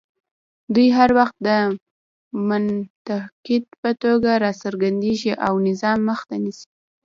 دوی 0.73 0.87
هر 0.97 1.09
وخت 1.19 1.35
د 1.47 1.49
منتقد 2.49 3.63
په 3.81 3.89
توګه 4.03 4.31
راڅرګندېږي 4.43 5.33
او 5.45 5.53
د 5.59 5.63
نظام 5.69 5.99
مخه 6.09 6.35
نیسي 6.43 6.67